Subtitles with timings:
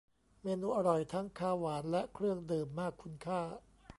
[0.43, 3.41] เมนูอร่อยทั้งคาว หวาน และเครื่องดื่ม มากคุณค่า